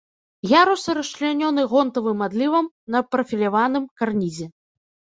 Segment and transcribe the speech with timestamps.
[0.51, 2.65] Ярусы расчлянёны гонтавым адлівам
[2.97, 4.45] на прафіляваным карнізе.